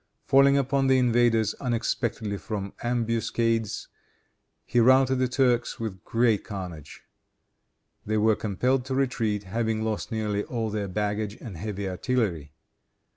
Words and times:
Falling 0.25 0.57
upon 0.57 0.87
the 0.87 0.97
invaders 0.97 1.53
unexpectedly 1.61 2.37
from 2.37 2.73
ambuscades, 2.81 3.87
he 4.65 4.79
routed 4.79 5.19
the 5.19 5.27
Turks 5.27 5.79
with 5.79 6.03
great 6.03 6.43
carnage. 6.43 7.03
They 8.03 8.17
were 8.17 8.35
compelled 8.35 8.83
to 8.85 8.95
retreat, 8.95 9.43
having 9.43 9.83
lost 9.83 10.11
nearly 10.11 10.43
all 10.43 10.71
their 10.71 10.87
baggage 10.87 11.35
and 11.35 11.55
heavy 11.55 11.87
artillery. 11.87 12.51